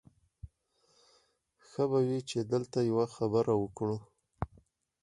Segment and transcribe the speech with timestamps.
[1.67, 3.97] ښه به وي چې دلته یوه خبره وکړو